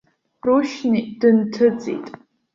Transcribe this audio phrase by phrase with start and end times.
[0.45, 2.05] Рушьни дынҭыҵит.